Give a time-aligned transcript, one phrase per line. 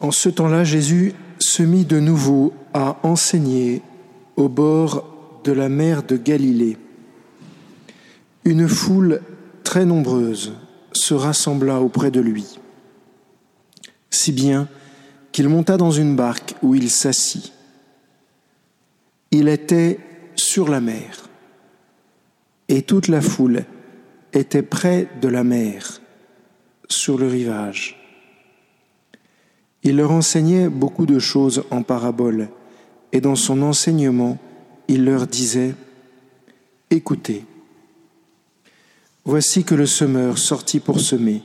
[0.00, 3.82] En ce temps-là, Jésus se mit de nouveau à enseigner
[4.36, 6.76] au bord de la mer de Galilée.
[8.44, 9.22] Une foule
[9.64, 10.54] très nombreuse
[10.92, 12.58] se rassembla auprès de lui,
[14.10, 14.68] si bien
[15.32, 17.52] qu'il monta dans une barque où il s'assit.
[19.30, 19.98] Il était
[20.36, 21.28] sur la mer,
[22.68, 23.64] et toute la foule
[24.32, 26.00] était près de la mer,
[26.88, 28.05] sur le rivage.
[29.86, 32.48] Il leur enseignait beaucoup de choses en paraboles,
[33.12, 34.36] et dans son enseignement,
[34.88, 35.76] il leur disait,
[36.90, 37.44] Écoutez,
[39.24, 41.40] voici que le semeur sortit pour semer.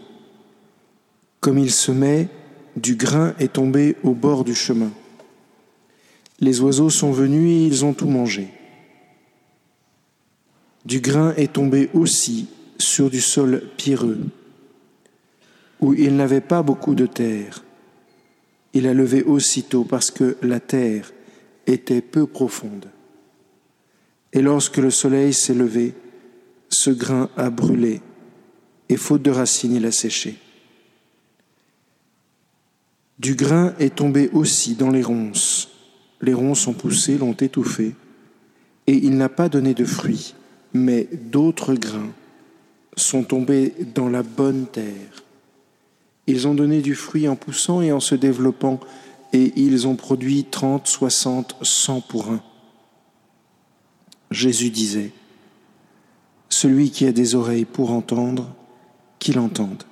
[1.39, 2.30] Comme il semait,
[2.75, 4.89] du grain est tombé au bord du chemin.
[6.39, 8.47] Les oiseaux sont venus et ils ont tout mangé.
[10.83, 12.47] Du grain est tombé aussi
[12.80, 14.21] sur du sol pierreux,
[15.80, 17.63] où il n'avait pas beaucoup de terre.
[18.73, 21.11] Il a levé aussitôt parce que la terre
[21.67, 22.88] était peu profonde.
[24.33, 25.94] Et lorsque le soleil s'est levé,
[26.69, 28.02] ce grain a brûlé,
[28.88, 30.38] et faute de racines, il a séché.
[33.19, 35.69] Du grain est tombé aussi dans les ronces.
[36.22, 37.94] Les ronces ont poussé, l'ont étouffé,
[38.88, 40.33] et il n'a pas donné de fruits,
[40.73, 42.11] mais d'autres grains
[42.95, 45.23] sont tombés dans la bonne terre.
[46.27, 48.80] Ils ont donné du fruit en poussant et en se développant,
[49.33, 52.41] et ils ont produit trente, soixante, cent pour un.
[54.30, 55.11] Jésus disait,
[56.49, 58.53] Celui qui a des oreilles pour entendre,
[59.19, 59.83] qu'il entende.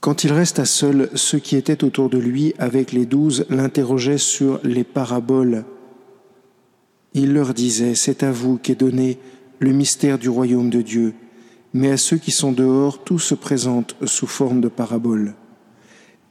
[0.00, 4.60] Quand il resta seul, ceux qui étaient autour de lui avec les douze l'interrogeaient sur
[4.62, 5.64] les paraboles.
[7.12, 9.18] Il leur disait, C'est à vous qu'est donné
[9.58, 11.14] le mystère du royaume de Dieu,
[11.76, 15.34] mais à ceux qui sont dehors, tout se présente sous forme de paraboles.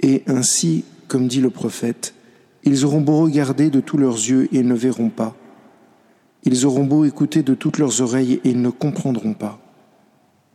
[0.02, 2.16] Et ainsi, comme dit le prophète,
[2.64, 5.36] ils auront beau regarder de tous leurs yeux et ils ne verront pas.
[6.46, 9.60] Ils auront beau écouter de toutes leurs oreilles et ils ne comprendront pas.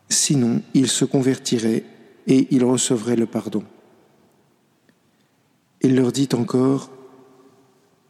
[0.09, 1.85] Sinon, ils se convertiraient
[2.27, 3.63] et ils recevraient le pardon.
[5.83, 6.91] Il leur dit encore,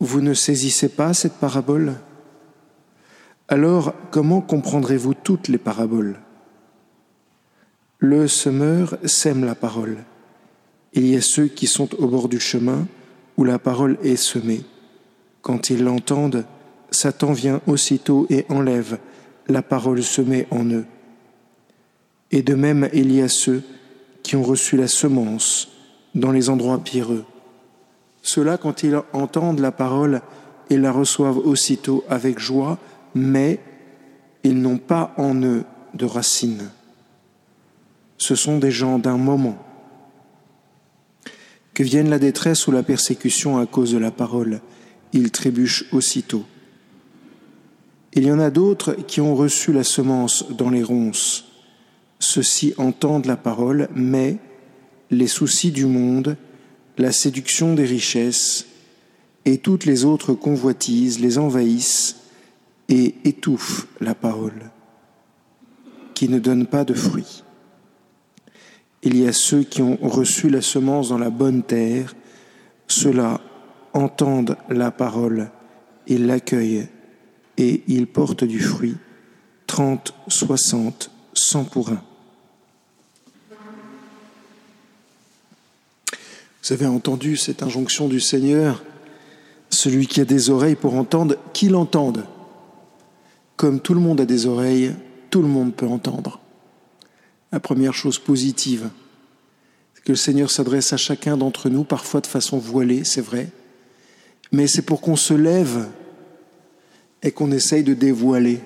[0.01, 1.97] Vous ne saisissez pas cette parabole?
[3.49, 6.21] Alors comment comprendrez-vous toutes les paraboles?
[8.03, 9.99] Le semeur sème la parole.
[10.95, 12.89] Il y a ceux qui sont au bord du chemin
[13.37, 14.63] où la parole est semée.
[15.43, 16.47] Quand ils l'entendent,
[16.91, 18.99] Satan vient aussitôt et enlève
[19.49, 20.87] la parole semée en eux.
[22.31, 23.63] Et de même, il y a ceux
[24.23, 25.69] qui ont reçu la semence
[26.15, 27.27] dans les endroits pierreux.
[28.23, 30.23] Ceux-là, quand ils entendent la parole,
[30.71, 32.79] ils la reçoivent aussitôt avec joie,
[33.15, 33.61] mais
[34.43, 36.71] ils n'ont pas en eux de racines.
[38.21, 39.57] Ce sont des gens d'un moment.
[41.73, 44.61] Que vienne la détresse ou la persécution à cause de la parole,
[45.15, 46.45] ils trébuchent aussitôt.
[48.13, 51.47] Il y en a d'autres qui ont reçu la semence dans les ronces.
[52.19, 54.37] Ceux-ci entendent la parole, mais
[55.11, 56.37] les soucis du monde,
[56.99, 58.67] la séduction des richesses
[59.47, 62.17] et toutes les autres convoitises les envahissent
[62.91, 64.71] et étouffe la parole,
[66.13, 67.45] qui ne donne pas de fruits.
[69.03, 72.15] Il y a ceux qui ont reçu la semence dans la bonne terre,
[72.87, 73.41] ceux-là
[73.93, 75.51] entendent la parole,
[76.07, 76.89] ils l'accueillent
[77.57, 78.97] et ils portent du fruit,
[79.67, 82.03] trente, soixante, cent pour un.
[86.63, 88.83] Vous avez entendu cette injonction du Seigneur,
[89.71, 92.27] celui qui a des oreilles pour entendre, qu'il entende.
[93.57, 94.95] Comme tout le monde a des oreilles,
[95.31, 96.40] tout le monde peut entendre.
[97.53, 98.91] La première chose positive,
[99.95, 103.51] c'est que le Seigneur s'adresse à chacun d'entre nous, parfois de façon voilée, c'est vrai,
[104.53, 105.89] mais c'est pour qu'on se lève
[107.23, 108.61] et qu'on essaye de dévoiler,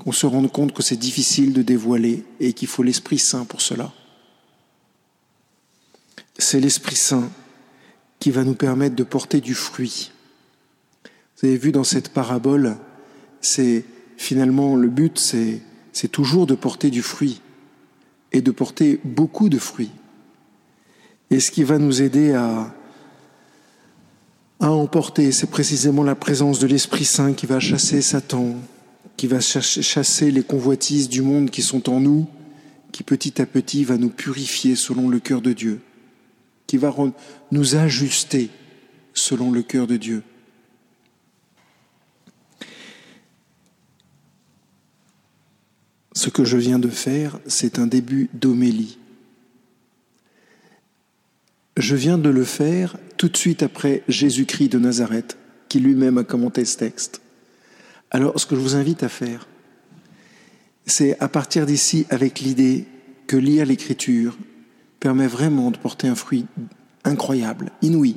[0.00, 3.60] qu'on se rende compte que c'est difficile de dévoiler et qu'il faut l'Esprit Saint pour
[3.60, 3.92] cela.
[6.38, 7.30] C'est l'Esprit Saint
[8.20, 10.12] qui va nous permettre de porter du fruit.
[11.36, 12.76] Vous avez vu dans cette parabole,
[13.40, 13.84] c'est
[14.16, 15.62] finalement le but, c'est,
[16.10, 17.40] toujours de porter du fruit
[18.32, 19.90] et de porter beaucoup de fruits.
[21.30, 22.74] Et ce qui va nous aider à,
[24.60, 28.54] à emporter, c'est précisément la présence de l'Esprit Saint qui va chasser Satan,
[29.16, 32.26] qui va chasser les convoitises du monde qui sont en nous,
[32.92, 35.80] qui petit à petit va nous purifier selon le cœur de Dieu,
[36.66, 36.94] qui va
[37.50, 38.50] nous ajuster
[39.12, 40.22] selon le cœur de Dieu.
[46.18, 48.98] Ce que je viens de faire, c'est un début d'homélie.
[51.76, 55.38] Je viens de le faire tout de suite après Jésus-Christ de Nazareth,
[55.68, 57.20] qui lui-même a commenté ce texte.
[58.10, 59.46] Alors, ce que je vous invite à faire,
[60.86, 62.86] c'est à partir d'ici avec l'idée
[63.28, 64.36] que lire l'Écriture
[64.98, 66.46] permet vraiment de porter un fruit
[67.04, 68.16] incroyable, inouï.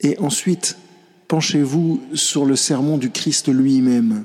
[0.00, 0.78] Et ensuite,
[1.28, 4.24] penchez-vous sur le sermon du Christ lui-même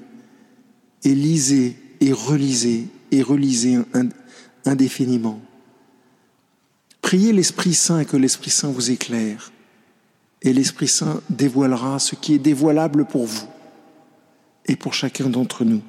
[1.04, 3.78] et lisez et relisez et relisez
[4.66, 5.40] indéfiniment.
[7.02, 9.52] Priez l'Esprit Saint que l'Esprit Saint vous éclaire
[10.42, 13.48] et l'Esprit Saint dévoilera ce qui est dévoilable pour vous
[14.66, 15.82] et pour chacun d'entre nous.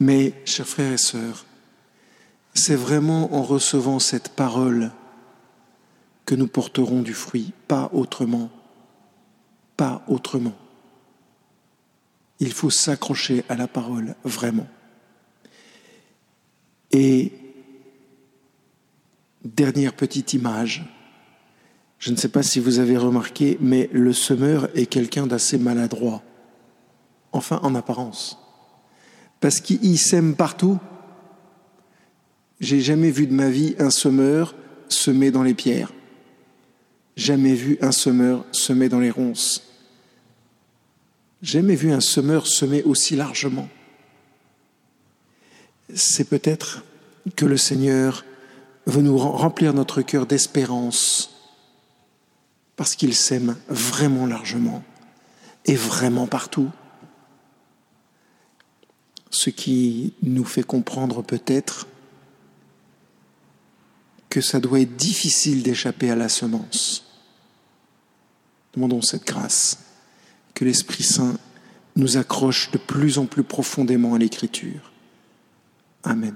[0.00, 1.44] Mais, chers frères et sœurs,
[2.54, 4.92] c'est vraiment en recevant cette parole
[6.26, 8.50] que nous porterons du fruit, pas autrement,
[9.76, 10.54] pas autrement.
[12.44, 14.66] Il faut s'accrocher à la parole, vraiment.
[16.92, 17.32] Et
[19.42, 20.84] dernière petite image,
[21.98, 26.22] je ne sais pas si vous avez remarqué, mais le semeur est quelqu'un d'assez maladroit,
[27.32, 28.38] enfin en apparence,
[29.40, 30.78] parce qu'il sème partout.
[32.60, 34.54] J'ai jamais vu de ma vie un semeur
[34.90, 35.94] semer dans les pierres,
[37.16, 39.63] jamais vu un semeur semer dans les ronces,
[41.44, 43.68] jamais vu un semeur semer aussi largement.
[45.94, 46.82] C'est peut-être
[47.36, 48.24] que le Seigneur
[48.86, 51.30] veut nous remplir notre cœur d'espérance
[52.76, 54.82] parce qu'il s'aime vraiment largement
[55.66, 56.70] et vraiment partout.
[59.30, 61.86] Ce qui nous fait comprendre peut-être
[64.30, 67.04] que ça doit être difficile d'échapper à la semence.
[68.74, 69.83] Demandons cette grâce,
[70.54, 71.36] que l'Esprit Saint
[71.96, 74.92] nous accroche de plus en plus profondément à l'Écriture.
[76.02, 76.34] Amen.